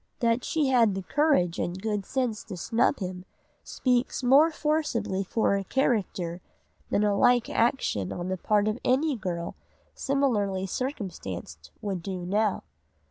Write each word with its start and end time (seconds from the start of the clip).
That 0.19 0.43
she 0.43 0.69
had 0.69 0.95
the 0.95 1.03
courage 1.03 1.59
and 1.59 1.79
good 1.79 2.07
sense 2.07 2.43
to 2.45 2.57
snub 2.57 2.97
him 2.97 3.23
speaks 3.63 4.23
much 4.23 4.27
more 4.31 4.49
forcibly 4.49 5.23
for 5.23 5.51
her 5.55 5.63
character 5.63 6.41
than 6.89 7.03
a 7.03 7.15
like 7.15 7.51
action 7.51 8.11
on 8.11 8.27
the 8.27 8.37
part 8.37 8.67
of 8.67 8.79
any 8.83 9.15
girl 9.15 9.53
similarly 9.93 10.65
circumstanced 10.65 11.69
would 11.83 12.01
do 12.01 12.25
now. 12.25 12.63